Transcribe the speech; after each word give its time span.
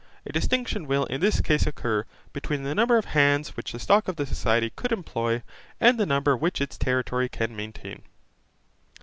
A 0.25 0.31
distinction 0.33 0.87
will 0.87 1.05
in 1.05 1.21
this 1.21 1.41
case 1.41 1.67
occur, 1.67 2.05
between 2.33 2.63
the 2.63 2.73
number 2.73 2.97
of 2.97 3.05
hands 3.05 3.55
which 3.55 3.71
the 3.71 3.77
stock 3.77 4.07
of 4.07 4.15
the 4.15 4.25
society 4.25 4.71
could 4.75 4.91
employ, 4.91 5.43
and 5.79 5.99
the 5.99 6.07
number 6.07 6.35
which 6.35 6.59
its 6.59 6.75
territory 6.75 7.29
can 7.29 7.55
maintain. 7.55 8.01